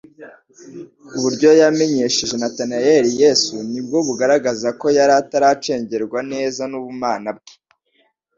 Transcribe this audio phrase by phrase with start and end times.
[1.17, 7.51] Uburyo yamenyesheje Natanaeli Yesu nibwo bugaragaza ko yari ataracengerwa neza n'ubumana bwe,